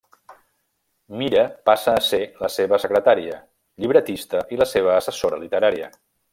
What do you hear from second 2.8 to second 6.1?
secretària, llibretista, i la seva assessora literària.